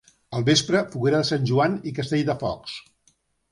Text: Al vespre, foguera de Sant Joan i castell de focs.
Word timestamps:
Al 0.37 0.45
vespre, 0.45 0.81
foguera 0.95 1.19
de 1.19 1.27
Sant 1.31 1.45
Joan 1.51 1.77
i 1.91 1.95
castell 2.01 2.27
de 2.33 2.39
focs. 2.47 2.77